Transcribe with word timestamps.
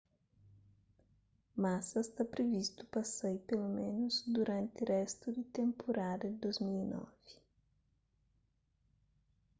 massa 1.63 1.99
sta 2.09 2.23
privistu 2.33 2.81
pa 2.91 3.01
sai 3.15 3.37
peloménus 3.47 4.15
duranti 4.35 4.79
réstu 4.93 5.25
di 5.37 5.43
tenpurada 5.55 6.25
di 6.31 6.37
2009 6.43 7.07